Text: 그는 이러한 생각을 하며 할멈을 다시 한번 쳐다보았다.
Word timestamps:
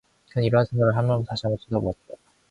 그는 0.31 0.45
이러한 0.47 0.65
생각을 0.65 0.95
하며 0.97 1.09
할멈을 1.09 1.25
다시 1.27 1.43
한번 1.45 1.59
쳐다보았다. 1.59 2.15